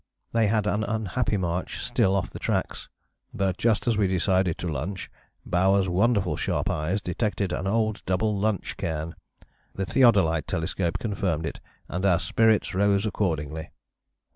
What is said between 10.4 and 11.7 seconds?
telescope confirmed it,